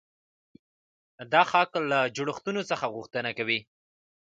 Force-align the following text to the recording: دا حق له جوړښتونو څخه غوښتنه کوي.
دا 1.31 1.41
حق 1.51 1.71
له 1.89 1.99
جوړښتونو 2.15 2.61
څخه 2.69 2.85
غوښتنه 2.95 3.29
کوي. 3.37 3.59